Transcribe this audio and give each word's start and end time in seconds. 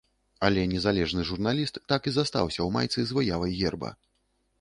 Але 0.47 0.61
незалежны 0.69 1.25
журналіст 1.31 1.75
так 1.93 2.09
і 2.11 2.13
застаўся 2.15 2.59
ў 2.63 2.69
майцы 2.79 2.99
з 3.11 3.19
выявай 3.19 3.51
герба. 3.59 3.93